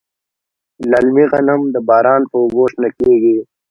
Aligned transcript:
للمي 0.91 1.25
غنم 1.31 1.61
د 1.73 1.75
باران 1.87 2.21
په 2.31 2.35
اوبو 2.43 2.63
شنه 2.71 2.89
کیږي. 2.99 3.37